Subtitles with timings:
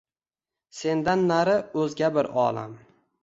[0.77, 1.53] Sendan nari
[1.83, 2.77] oʼzga bir olam